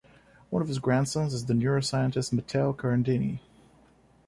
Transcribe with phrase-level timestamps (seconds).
[0.49, 3.39] One of his grandsons is the neuroscientist Matteo Carandini.